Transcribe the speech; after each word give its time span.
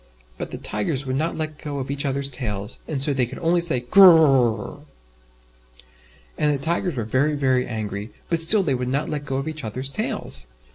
But 0.39 0.49
the 0.49 0.57
Tigers 0.57 1.05
would 1.05 1.15
not 1.15 1.37
let 1.37 1.59
go 1.59 1.77
of 1.77 1.91
each 1.91 2.05
others' 2.07 2.27
tails, 2.27 2.79
and 2.87 3.03
so 3.03 3.13
they 3.13 3.27
could 3.27 3.37
only 3.37 3.61
say 3.61 3.81
"Gr 3.81 4.01
r 4.03 4.09
r 4.11 4.25
rrrrrr!" 4.29 4.83
And 6.39 6.51
the 6.51 6.57
Tigers 6.57 6.95
were 6.95 7.03
very, 7.03 7.35
very 7.35 7.67
angry, 7.67 8.09
but 8.27 8.39
still 8.41 8.63
they 8.63 8.73
would 8.73 8.87
not 8.87 9.09
let 9.09 9.25
go 9.25 9.37
of 9.37 9.47
each 9.47 9.63
others' 9.63 9.91
tails. 9.91 10.47